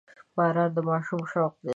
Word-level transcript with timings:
•باران 0.35 0.69
د 0.75 0.77
ماشومانو 0.89 1.29
شوق 1.31 1.53
وي. 1.63 1.69